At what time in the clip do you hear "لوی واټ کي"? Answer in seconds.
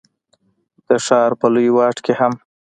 1.53-2.13